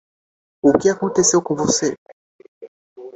O 0.63 0.71
que 0.79 0.89
aconteceu 0.89 1.43
com 1.43 1.53
você 1.55 1.95